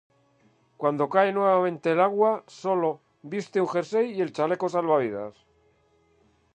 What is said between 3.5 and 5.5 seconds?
un jersey y el chaleco salvavidas.